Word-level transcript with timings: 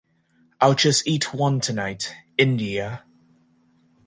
I’ll 0.59 0.73
just 0.73 1.05
eat 1.07 1.31
one 1.31 1.59
tonight, 1.61 2.11
India. 2.35 3.03